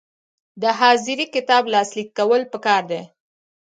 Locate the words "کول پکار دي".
2.17-3.01